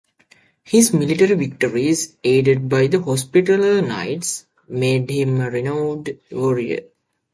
[0.63, 6.85] His military victories, aided by the Hospitaller knights, made him a renowned warrior.